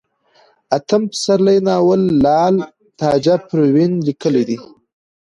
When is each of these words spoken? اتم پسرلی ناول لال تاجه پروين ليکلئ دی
اتم 0.75 1.01
پسرلی 1.11 1.57
ناول 1.67 2.01
لال 2.23 2.55
تاجه 2.99 3.35
پروين 3.47 3.91
ليکلئ 4.05 4.43
دی 4.47 4.57